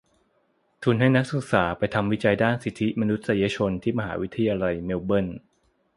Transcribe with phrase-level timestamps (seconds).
[0.83, 5.27] ทุนให้นักศึกษาไปทำวิจัยด้านสิทธิมนุษยชนที่มหาวิทยาลัยเมลเบิร์น